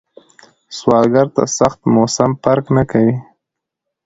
[0.77, 3.15] سوالګر ته سخت موسم فرق نه کوي